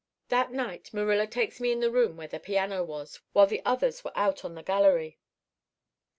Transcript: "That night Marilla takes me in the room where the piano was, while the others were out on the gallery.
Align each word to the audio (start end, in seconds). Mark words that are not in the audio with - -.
"That 0.29 0.51
night 0.51 0.91
Marilla 0.95 1.27
takes 1.27 1.59
me 1.59 1.71
in 1.71 1.79
the 1.79 1.91
room 1.91 2.17
where 2.17 2.27
the 2.27 2.39
piano 2.39 2.83
was, 2.83 3.19
while 3.33 3.45
the 3.45 3.61
others 3.63 4.03
were 4.03 4.17
out 4.17 4.43
on 4.43 4.55
the 4.55 4.63
gallery. 4.63 5.19